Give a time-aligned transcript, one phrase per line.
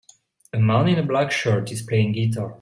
[0.51, 2.49] A man in a black shirt is playing guitar.